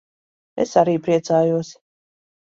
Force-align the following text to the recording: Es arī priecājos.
Es 0.63 0.71
arī 0.81 0.95
priecājos. 1.07 1.69